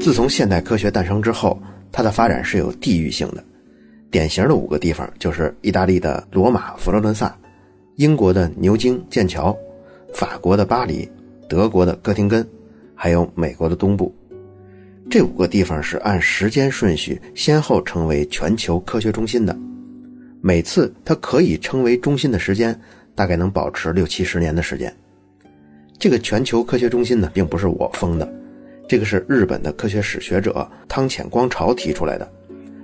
[0.00, 1.60] 自从现代科学诞生之后，
[1.92, 3.44] 它的发展是有地域性的。
[4.10, 7.36] 典型的五个地方就是意大利的罗马、佛罗伦萨，
[7.96, 9.54] 英国的牛津、剑桥，
[10.14, 11.06] 法国的巴黎，
[11.50, 12.44] 德国的哥廷根，
[12.94, 14.12] 还有美国的东部。
[15.10, 19.54] 这五个地方是按时间顺序先后成为全球科学中心的。
[20.40, 22.78] 每次它可以称为中心的时间，
[23.14, 24.92] 大概能保持六七十年的时间。
[25.98, 28.26] 这个全球科学中心呢，并不是我封的，
[28.90, 32.28] 这个是日本的科学史学者汤浅光朝提出来的。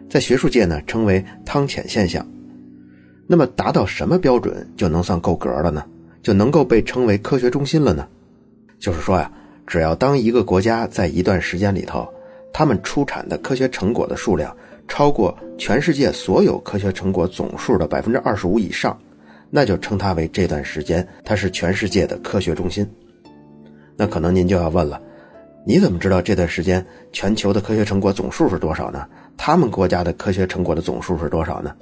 [0.08, 2.24] 在学术界呢，称为汤浅现象。
[3.26, 5.84] 那么，达到什么标准就能算够格了呢？
[6.22, 8.06] 就能够被称为科学中心了呢？
[8.78, 9.28] 就是说呀，
[9.66, 12.08] 只要当一个国家在一段时间里头，
[12.52, 18.96] 他们出产的科学成果的数量超过全世界所有科学成果总数的百分之二十五以上，
[19.50, 22.88] 那就称它为这段时间它是全世界的科学中心。
[23.96, 25.02] 那可能您就要问了，
[25.68, 29.04] 你怎么知道这段时间全球的科学成果总数是多少呢？
[29.36, 31.74] 他们国家的科学成果的总数是多少呢？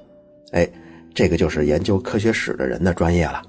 [0.52, 0.66] 哎，
[1.12, 3.42] 这个就是研究科学史的人的专业了。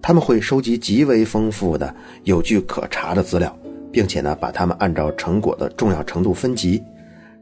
[0.00, 3.58] 他们会收集极为丰富的、有据可查的资料，
[3.90, 6.80] 并且呢，把它们按照成果的重要程度分级，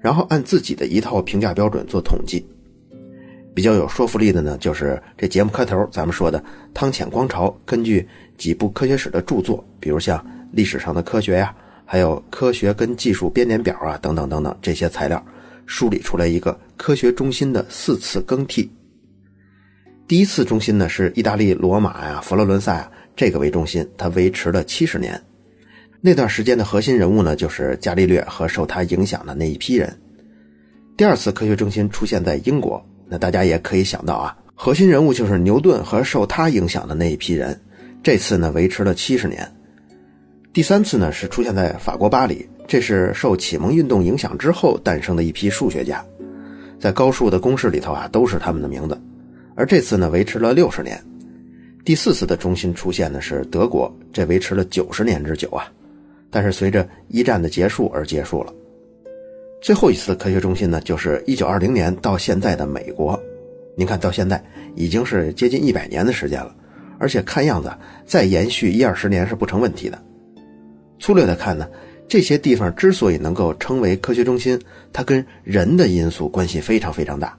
[0.00, 2.42] 然后按自己的一套评价标准做统计。
[3.54, 6.42] 比较有说服力的呢，就是这节目开头咱们说的
[6.72, 10.18] 汤浅光朝根据几部科学史的著作，比如像
[10.50, 11.54] 《历史上的科学》呀，
[11.92, 15.22] 还有《科学跟技术编年表》啊，等等等等这些材料。
[15.66, 18.72] 梳理出来一个科学中心的四次更替。
[20.08, 25.22] 第一次中心呢是意大利罗马呀、佛罗伦萨呀，这个为中心，它维持了七十年。
[26.00, 29.94] 那段时间的核心人物呢就是伽利略和受他影响的那一批人。
[30.96, 37.60] 第二次科学中心出现在英国，那大家也可以想到啊，核心人物就是牛顿和受他影响的那一批人。
[38.02, 39.46] 这次呢维持了七十年。
[40.52, 42.46] 第三次呢是出现在法国巴黎。
[42.68, 46.02] 这是受启蒙运动影响之后诞生的一批数学家，
[46.78, 48.98] 在高数的公式里头啊都是他们的名字。
[49.54, 50.98] 而这次呢维持了六十年。
[51.84, 55.70] 第四次的中心出现呢是德国，这维持了九十年之久啊。
[56.30, 58.52] 但是随着一战的结束而结束了。
[59.60, 63.20] 最后一次的科学中心呢就是一九二零年到现在的美国。
[63.76, 64.42] 您看到现在
[64.76, 66.54] 已经是接近一百年的时间了，
[66.98, 67.70] 而且看样子
[68.06, 70.02] 再延续一二十年是不成问题的。
[71.02, 71.68] 粗略的看呢。
[72.08, 74.58] 这些地方之所以能够称为科学中心，
[74.92, 77.36] 它跟人的因素关系非常非常大。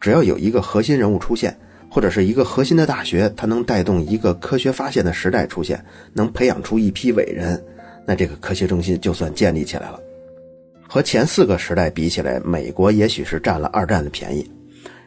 [0.00, 1.56] 只要有一个核心人物出现，
[1.90, 7.60] 或者是一个核心的大学，它能带动一个科学发现的时代出现，能培养出一批伟人，
[8.06, 10.00] 那这个科学中心就算建立起来了。
[10.88, 14.48] 和前四个时代比起来，美国也许是占了二战的便宜。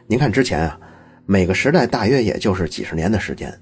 [0.06, 0.78] 您看之前啊，
[1.24, 3.52] 每个时代大约也就是几十年的时间。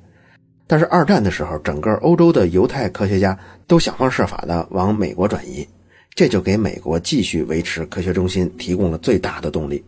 [0.67, 5.67] 但是二战的时候，整个欧洲的犹太科学家都想方设法的往美国转移，
[6.15, 9.85] 这就给美国继续维持科学中心提供了最大的动力。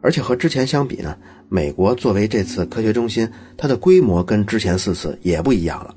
[0.00, 1.16] 而且和之前相比呢，
[1.48, 5.94] 美国作为这次科学中心，它的规模跟之前四次也不一样了。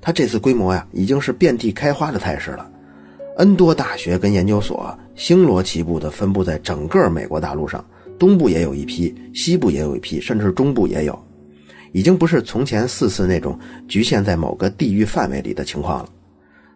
[0.00, 2.70] 它这次规模呀，已经是遍地开花的态势了
[3.38, 7.84] ，N 多大学跟研究所星罗棋布的分布在整个美国大陆上，
[8.18, 11.18] 东部也有一批，西部也有一批，甚至中部也有。
[11.92, 16.08] 已经不是从前四次那种局限在某个地域范围里的情况了，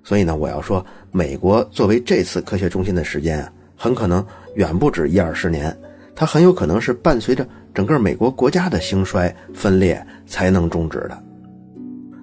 [0.02, 4.24] 所以呢，我要说，美国作为这次科学中心的时间啊，很可能
[4.54, 5.76] 远不止一二十年，
[6.14, 11.22] 它很有可能是伴随着整个美国国家的兴衰分裂才能终止的。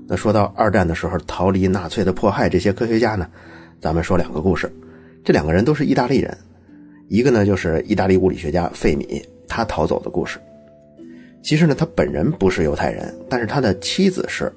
[0.07, 3.27] 那说到二战的时候逃离纳粹的迫害，这些科学家呢，
[3.79, 4.71] 咱们说两个故事，
[5.23, 6.35] 这两个人都是意大利人，
[7.07, 10.39] 一个呢就是意大利物理学家费米，他逃走的故事。
[11.41, 14.51] 其实呢，他本人不是犹太人，但是他的妻子是，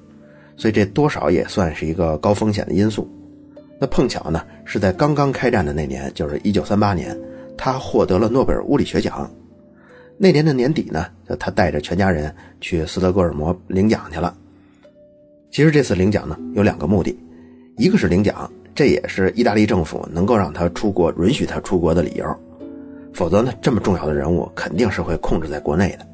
[0.57, 3.09] 所以这多少也算是一个高风险的因素。
[3.79, 7.17] 那碰巧呢，是在刚刚开战的那年，就是一九三八年，
[7.57, 9.29] 他获得了诺贝尔物理学奖。
[10.17, 11.07] 那年的年底呢，
[11.39, 14.35] 他带着全家人去斯德哥尔摩领奖去了。
[15.49, 17.17] 其实这次领奖呢，有两个目的，
[17.77, 22.25] 一个是领奖，这也是意大利政府能够让他出国、允许他出国的理由。
[23.13, 26.05] 否则呢，这么重要的人物肯定是会控制在国内的。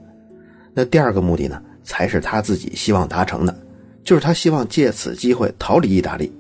[0.73, 3.59] 那第二个目的呢，才是他自己希望达成的，
[4.03, 6.31] 就是他希望借此机会逃离意大利。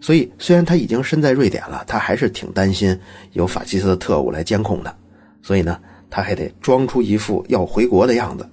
[0.00, 2.98] 所以，虽然他已经身在瑞典了，他还是挺担心
[3.32, 4.94] 有法西斯的特务来监控他。
[5.40, 5.80] 所以呢，
[6.10, 8.46] 他还得装出一副要回国的样子。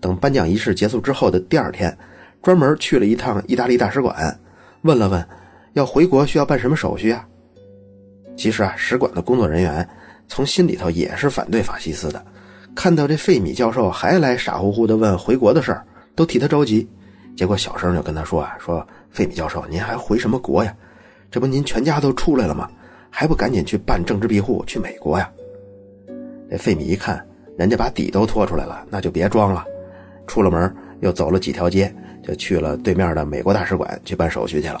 [0.00, 1.96] 等颁奖仪式结束之后的第二天，
[2.40, 4.38] 专门去了一趟意大利大使馆，
[4.82, 5.28] 问了问
[5.72, 7.26] 要回国需要办什么手续啊？
[8.36, 9.88] 其实啊，使馆的工作人员
[10.28, 12.24] 从心里头也是反对法西斯的。
[12.74, 15.84] 看到这费米教授还来傻乎乎的问回国的事儿，
[16.14, 16.88] 都替他着急。
[17.36, 20.74] 结果小声就跟他说啊：“说费米教授，您还回什么国呀？
[21.30, 22.68] 这不您全家都出来了吗？
[23.10, 25.30] 还不赶紧去办政治庇护去美国呀？
[26.50, 27.24] 这费米一看，
[27.56, 29.64] 人家把底都拖出来了，那就别装了。
[30.26, 34.80] 出了门，又走了几条街，就去了对面的美国大使馆去办手续去了。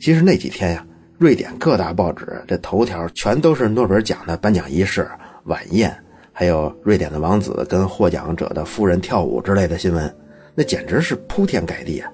[0.00, 0.86] 其实那几天呀，
[1.18, 5.08] 瑞典各大报纸这头条全都是诺贝尔奖的颁奖仪式、
[5.44, 5.94] 晚宴，
[6.38, 10.14] 还有瑞典的王子跟获奖者的夫人跳舞之类的新闻，
[10.54, 12.12] 那简直是铺天盖地啊！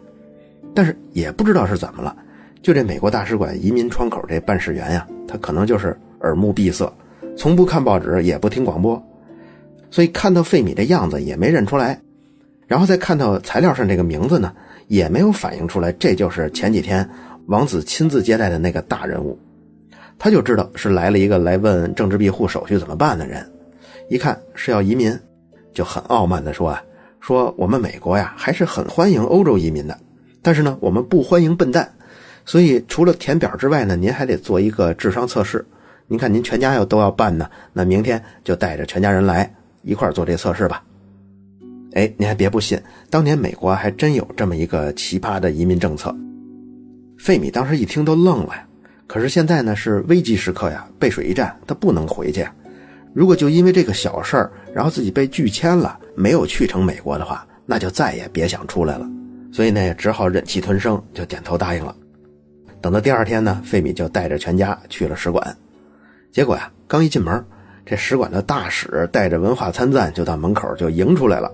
[0.73, 2.15] 但是也不知道是怎么了，
[2.63, 6.89] 就这美国大使馆移民窗口这办事员呀，他可能就是耳目闭塞，
[7.37, 9.03] 从不看报纸，也不听广播，
[9.91, 12.01] 所以看到费米的样子也没认出来，
[12.69, 14.53] 然后再看到材料上这个名字呢，
[14.87, 17.05] 也没有反映出来，这就是前几天
[17.47, 19.37] 王子亲自接待的那个大人物，
[20.17, 23.45] 他就知道是来了一个来问政治庇护手续怎么办的人，
[24.13, 25.19] 一看是要移民，
[25.73, 26.85] 就很傲慢地说啊，
[27.19, 29.99] 说我们美国呀还是很欢迎欧洲移民的。
[30.43, 31.91] 但是呢，我们不欢迎笨蛋，
[32.45, 35.65] 所以除了填表之外呢，您还得做一个智商测试。
[36.09, 39.51] 您看，您全家要都要办呢，那明天就带着全家人来
[39.81, 40.85] 一块做这测试吧。
[41.95, 46.15] 哎，您还别不信，当年美国还真有这么一个奇葩的移民政策。
[47.17, 48.67] 费米当时一听都愣了呀。
[49.07, 52.47] 可是现在呢是危机时刻呀，背水一战，他不能回去。
[53.15, 59.09] 如果就因为这个小事儿，然后自己被拒签了，没有去成美国的话，那就再也别想出来了。
[59.53, 61.95] 所以呢，只好忍气吞声，就点头答应了。
[62.81, 65.57] 等到第二天呢，费米就带着全家去了使馆。
[66.33, 67.45] 结果呀，刚一进门，
[67.85, 71.53] 这使馆的大使带着文化参赞就到门口就迎出来了，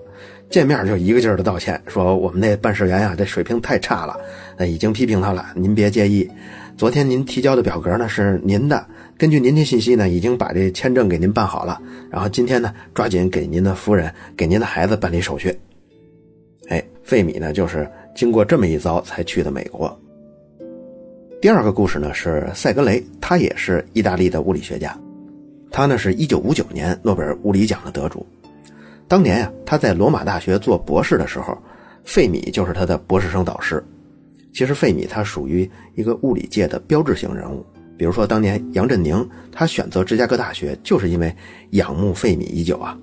[0.48, 4.16] 见面就一个劲儿的道歉，说我们那办事员呀，这水平太差了，
[4.56, 6.30] 那已经批评他了，您别介意。
[6.76, 8.86] 昨天您提交的表格呢是您的，
[9.18, 11.82] 根据您的信息呢，已经把这签证给您办好了。
[12.08, 15.52] 然后今天呢，抓紧给您的夫人、给您的孩子办理手续。
[16.68, 20.00] 哎，费米呢，就是经过这么一遭才去的美国。
[21.42, 24.96] 第二个故事呢是塞格雷，他也是意大利的物理学家，
[25.72, 28.24] 他呢是一九五九年诺贝尔物理奖的得主。
[29.08, 31.58] 当年呀，他在罗马大学做博士的时候，
[32.04, 33.82] 费米就是他的博士生导师。
[34.52, 37.66] 其实费米他属于一个物理界的标志性人物，
[37.98, 41.34] 比如说当年杨振宁他选择芝加哥大学，就是因为
[41.72, 42.96] 仰慕费米已久啊。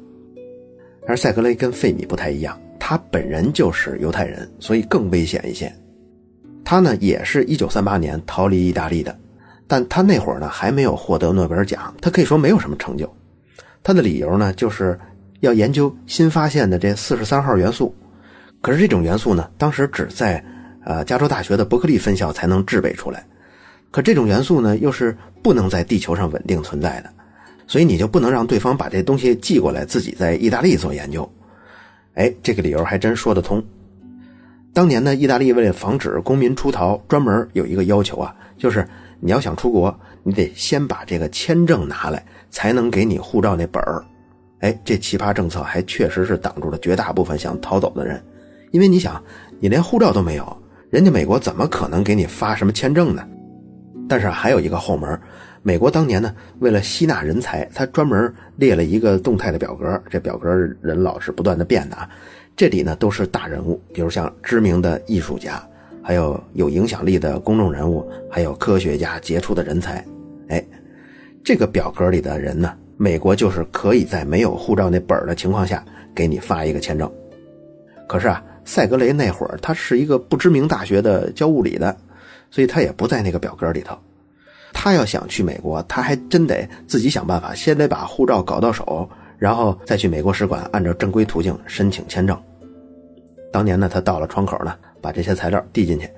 [1.06, 2.60] 而塞格雷跟费米不太一样。
[2.80, 5.72] 他本人就是犹太人，所以更危险一些。
[6.64, 9.18] 他呢，也是一九三八年逃离意大利的，
[9.68, 13.12] 但他那会儿呢还没有获得诺贝尔奖，他可以说没有什么成就。
[13.84, 15.00] 他的理由呢，就是
[15.40, 17.94] 要研究新发现的这四十三号元素。
[18.62, 20.44] 可是这种元素呢，当时只在
[20.84, 23.26] 呃加州大学的伯克利分校才能制备出来。
[23.96, 27.10] 可这种元素呢，又是不能在地球上稳定存在的，
[27.66, 31.32] 所以你就不能让对方把这东西寄过来，自己在意大利做研究。
[32.16, 33.64] 哎，这个理由还真说得通。
[34.74, 38.86] 当年呢，意大利为了防止公民出逃，专门有一个要求啊，就是
[39.22, 44.04] 你要想出国，你得先把这个签证拿来，才能给你护照那本儿。
[44.60, 48.22] 哎，这奇葩政策还确实是挡住了绝大部分想逃走的人，
[48.72, 49.24] 因为你想，
[49.62, 50.58] 你连护照都没有，
[50.90, 53.26] 人家美国怎么可能给你发什么签证呢？
[54.08, 55.20] 但是还有一个后门。
[55.62, 60.00] 美国当年呢，为了吸纳人才，他专门列了一个动态的表格。
[60.10, 62.08] 这表格人老是不断的变的啊。
[62.56, 65.62] 这里呢都是大人物，比如像知名的艺术家，
[66.04, 70.06] 还有有影响力的公众人物，还有科学家、杰出的人才。
[70.50, 70.64] 哎，
[71.44, 77.12] 这个表格里的人呢，美国就是可以在没有护照那本的情况下给你发一个签证。
[78.08, 81.98] 可是啊，塞格雷那会儿他是一个不知名大学的教物理的，
[82.50, 83.98] 所以他也不在那个表格里头。
[84.74, 92.38] 他要想去美国，他还真得自己想办法，先得把护照搞到手，然后再去美国使馆按照正规途径申请签证。
[93.54, 96.10] 当年呢，他到了窗口呢，把这些材料递进去，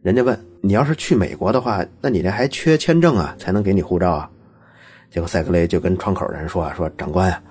[0.00, 4.30] 人家问你要是去美国的话，那你这还缺签证啊，才能给你护照啊。
[5.10, 7.42] 结果塞格雷就跟窗口人说啊，说长官啊，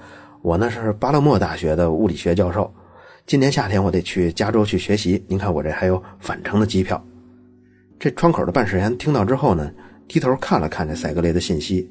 [0.41, 2.74] 我呢是巴勒莫大学的物理学教授，
[3.27, 7.00] 今年夏天我得去加州去学习，您看我这还有返程的机票。
[7.99, 9.71] 这窗口的办事员听到之后呢。
[10.09, 11.85] 低头看了看这塞格雷的信息，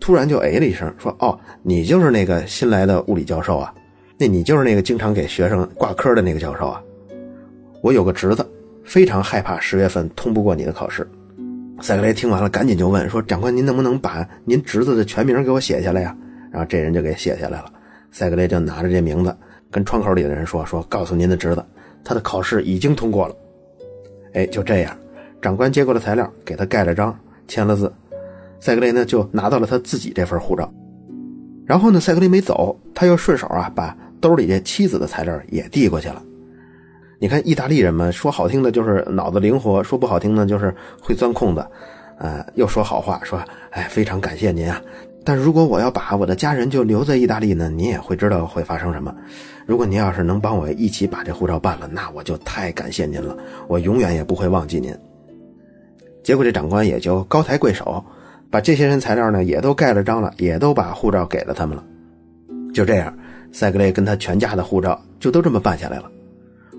[0.00, 3.74] 突然就哎了一声，说：“哦，你就是那个新来的物理教授啊？
[4.16, 6.82] 那你就是那个经常给学生挂科的那个教授啊？
[7.82, 8.42] 我有个侄子，
[8.84, 11.06] 非常害怕十月份通不过你的考试。”
[11.82, 16.16] 塞格雷听完了，赶紧就问说：“长官，您能不能把您侄子的全名给我写下来呀？”
[16.50, 17.70] 然后这人就给写下来了。
[18.10, 19.36] 塞格雷就拿着这名字
[19.70, 21.62] 跟窗口里的人说：“说告诉您的侄子，
[22.02, 23.36] 他的考试已经通过了。”
[24.32, 24.96] 哎，就这样，
[25.40, 27.16] 长官接过了材料，给他盖了章。
[27.46, 27.90] 签了字，
[28.60, 30.70] 塞格雷呢就拿到了他自己这份护照。
[31.64, 36.22] 然后呢，塞格雷没走，他又顺手啊把兜里这妻子的材料也递过去了。
[37.18, 41.66] 你看意大利人嘛，说好听的就是脑子灵活，说不好听的就是会钻空子。
[42.18, 44.78] 呃，又说好话，说，哎，非常感谢您啊。
[45.24, 49.14] 但如果我要把我的家人就留在意大利呢，您也会知道会发生什么。
[49.64, 53.34] 如果您要是能帮我一起把这护照办了，那我就太感谢您了，
[53.68, 54.94] 我永远也不会忘记您。
[56.28, 58.04] 结果这长官也就高抬贵手，
[58.50, 61.82] 把这些人材料呢也都盖了章了，也都把护照给了他们了。
[62.74, 63.18] 就这样，
[63.50, 66.12] 塞格雷跟他全家的护照就都这么办下来了。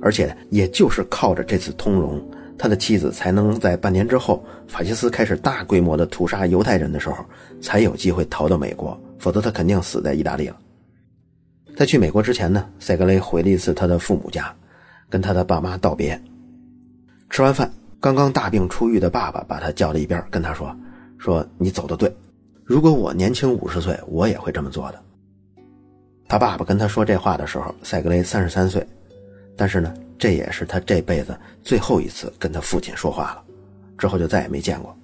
[0.03, 2.23] 而且也就是靠着这次通融，
[2.59, 7.25] 他的妻子才能在半年之后，法西斯开始大规模的屠杀犹太人的时候，
[7.59, 10.55] 才有机会逃到美国，否则他肯定死在意大利了。
[11.75, 14.55] 在去美国之前呢，塞格雷回了一次他的父母家，
[15.09, 16.21] 跟他的爸妈道别。
[17.31, 17.67] 吃完饭，
[17.99, 20.75] 刚刚大病初愈的爸爸把他叫到一边，跟他说
[21.19, 22.13] ：“说你走的对，
[22.63, 25.01] 如果我年轻五十岁，我也会这么做的。”
[26.27, 28.85] 他爸爸跟他说这话的时候，塞格雷三十三岁。
[29.57, 33.43] 但是呢，这也是他这辈子最后一次跟他父亲说话了，
[33.97, 34.95] 之后就再也没见过。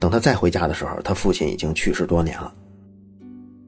[0.00, 2.52] 等他再回家的时候，他父亲已经去世多年了。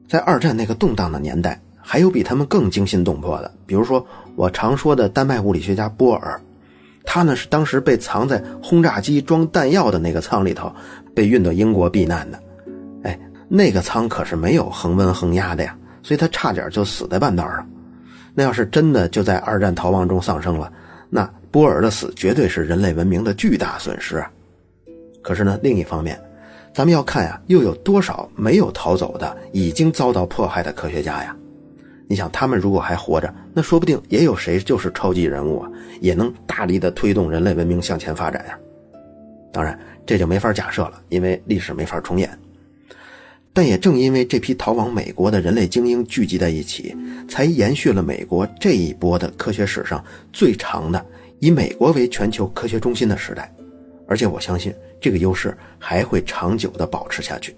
[0.09, 4.05] 在二战那个动荡的年代，还有比他们更惊心动魄的，比如说
[4.35, 6.41] 我常说的丹麦物理学家波尔，
[7.05, 10.71] 他呢是当时被藏在轰炸机装弹药的那个舱里头，
[11.13, 12.39] 被运到英国避难的。
[13.03, 17.69] 哎，那个舱可是没有恒温恒压的呀，所以他差点就死在半道上。
[18.33, 20.71] 那要是真的就在二战逃亡中丧生了，
[21.09, 24.21] 那波尔的死绝对是人类文明的巨大损失。
[25.21, 26.19] 可是呢，另一方面，
[26.73, 31.35] 咱们要看呀，又有多少没有逃走的、已经遭到迫害的科学家呀？
[32.07, 35.71] 你想，他们如果还活着，那说不定也有谁就是超级人物啊，
[36.01, 38.57] 也能大力的推动人类文明向前发展呀。
[39.51, 42.29] 当然，这就没法假设了，因为历史没法重演。
[43.53, 46.95] 但也正因为这批逃往美国的人类精英聚集在一起，
[47.27, 51.03] 才延续了美国这一波的科学史上最长的
[51.39, 53.49] 以美国为全球科学中心的时代，
[54.07, 57.55] 而且我相信这个优势还会长久的保持下去。